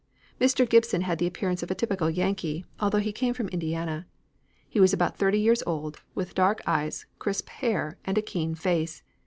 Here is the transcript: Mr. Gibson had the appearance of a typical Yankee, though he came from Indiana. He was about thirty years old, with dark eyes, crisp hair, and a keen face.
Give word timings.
Mr. 0.39 0.67
Gibson 0.67 1.01
had 1.01 1.19
the 1.19 1.27
appearance 1.27 1.61
of 1.61 1.69
a 1.69 1.75
typical 1.75 2.09
Yankee, 2.09 2.65
though 2.79 2.97
he 2.97 3.11
came 3.11 3.35
from 3.35 3.47
Indiana. 3.49 4.07
He 4.67 4.79
was 4.79 4.93
about 4.93 5.15
thirty 5.19 5.39
years 5.39 5.61
old, 5.67 6.01
with 6.15 6.33
dark 6.33 6.59
eyes, 6.65 7.05
crisp 7.19 7.49
hair, 7.49 7.99
and 8.03 8.17
a 8.17 8.23
keen 8.23 8.55
face. 8.55 9.03